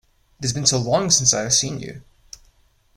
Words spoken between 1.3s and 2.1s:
I have seen you!